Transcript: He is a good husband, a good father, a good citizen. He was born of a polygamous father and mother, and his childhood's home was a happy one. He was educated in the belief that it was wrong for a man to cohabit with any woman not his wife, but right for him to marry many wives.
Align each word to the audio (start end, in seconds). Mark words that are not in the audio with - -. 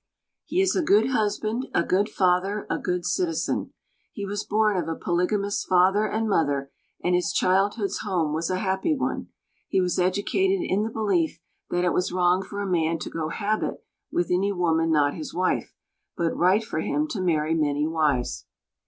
He 0.45 0.61
is 0.61 0.75
a 0.75 0.81
good 0.81 1.09
husband, 1.11 1.67
a 1.75 1.83
good 1.83 2.09
father, 2.09 2.65
a 2.71 2.79
good 2.79 3.05
citizen. 3.05 3.71
He 4.11 4.25
was 4.25 4.43
born 4.43 4.75
of 4.75 4.87
a 4.89 4.95
polygamous 4.95 5.63
father 5.63 6.07
and 6.07 6.27
mother, 6.27 6.71
and 7.03 7.13
his 7.13 7.31
childhood's 7.31 7.99
home 7.99 8.33
was 8.33 8.49
a 8.49 8.57
happy 8.57 8.95
one. 8.95 9.27
He 9.67 9.79
was 9.79 9.99
educated 9.99 10.61
in 10.67 10.81
the 10.81 10.89
belief 10.89 11.39
that 11.69 11.85
it 11.85 11.93
was 11.93 12.11
wrong 12.11 12.41
for 12.41 12.61
a 12.63 12.67
man 12.67 12.97
to 12.97 13.11
cohabit 13.11 13.85
with 14.11 14.31
any 14.31 14.51
woman 14.51 14.89
not 14.91 15.13
his 15.13 15.35
wife, 15.35 15.75
but 16.17 16.35
right 16.35 16.63
for 16.63 16.79
him 16.79 17.07
to 17.09 17.21
marry 17.21 17.53
many 17.53 17.85
wives. 17.85 18.47